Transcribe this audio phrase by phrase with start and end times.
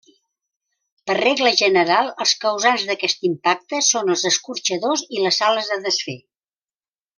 [1.09, 6.19] Per regla general els causants d'aquest impacte són els escorxadors i les sales de desfer.